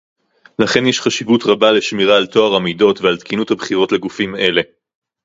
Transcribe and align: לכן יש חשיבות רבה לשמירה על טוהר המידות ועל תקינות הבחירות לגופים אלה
לכן 0.59 0.85
יש 0.87 1.01
חשיבות 1.01 1.41
רבה 1.45 1.71
לשמירה 1.71 2.17
על 2.17 2.25
טוהר 2.27 2.55
המידות 2.55 3.01
ועל 3.01 3.17
תקינות 3.17 3.51
הבחירות 3.51 3.91
לגופים 3.91 4.35
אלה 4.35 4.61